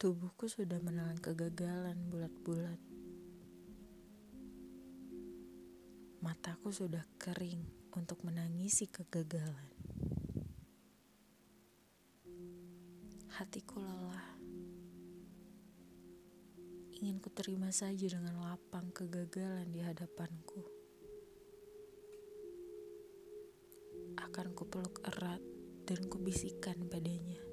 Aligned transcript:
Tubuhku 0.00 0.48
sudah 0.48 0.80
menelan 0.80 1.20
kegagalan 1.20 2.08
bulat-bulat. 2.08 2.80
Mataku 6.24 6.72
sudah 6.72 7.04
kering 7.20 7.60
untuk 7.92 8.24
menangisi 8.24 8.88
kegagalan. 8.88 9.68
Hatiku 13.36 13.84
lelah. 13.84 14.40
Ingin 16.96 17.20
ku 17.20 17.28
terima 17.28 17.68
saja 17.68 18.08
dengan 18.08 18.40
lapang 18.40 18.88
kegagalan 18.96 19.68
di 19.68 19.84
hadapanku. 19.84 20.64
Akan 24.16 24.56
kupeluk 24.56 25.04
erat 25.04 25.44
dan 25.84 26.00
kubisikkan 26.08 26.88
padanya. 26.88 27.49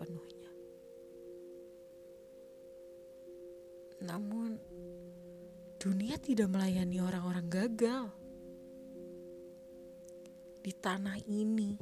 Sepenuhnya. 0.00 0.52
Namun, 4.00 4.56
dunia 5.76 6.16
tidak 6.16 6.48
melayani 6.48 7.04
orang-orang 7.04 7.46
gagal. 7.52 8.08
Di 10.64 10.72
tanah 10.72 11.20
ini, 11.28 11.76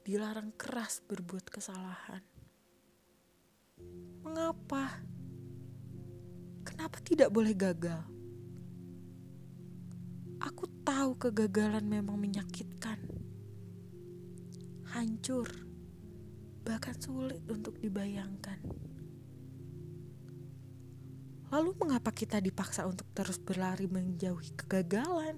dilarang 0.00 0.56
keras 0.56 1.04
berbuat 1.04 1.52
kesalahan. 1.52 2.24
Mengapa? 4.24 5.04
Kenapa 6.64 7.04
tidak 7.04 7.28
boleh 7.28 7.52
gagal? 7.52 8.00
Aku 10.40 10.64
tahu 10.88 11.20
kegagalan 11.20 11.84
memang 11.84 12.16
menyakitkan, 12.16 12.98
hancur 14.88 15.71
bahkan 16.62 16.94
sulit 16.94 17.42
untuk 17.50 17.74
dibayangkan. 17.82 18.58
Lalu, 21.52 21.70
mengapa 21.76 22.14
kita 22.14 22.40
dipaksa 22.40 22.88
untuk 22.88 23.04
terus 23.12 23.36
berlari 23.36 23.84
menjauhi 23.84 24.56
kegagalan? 24.56 25.36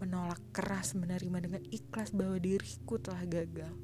Menolak 0.00 0.40
keras 0.56 0.96
menerima 0.96 1.38
dengan 1.44 1.62
ikhlas 1.68 2.16
bahwa 2.16 2.40
diriku 2.40 2.96
telah 2.96 3.20
gagal. 3.28 3.74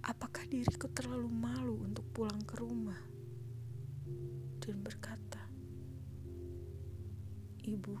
Apakah 0.00 0.48
diriku 0.48 0.88
terlalu 0.88 1.28
malu 1.28 1.76
untuk 1.84 2.08
pulang 2.16 2.40
ke 2.48 2.56
rumah 2.56 2.96
dan 4.64 4.80
berkata, 4.80 5.44
"Ibu, 7.60 7.94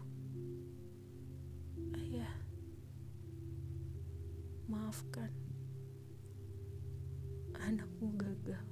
maafkan 4.70 5.32
anakmu 7.66 8.14
gagal. 8.16 8.69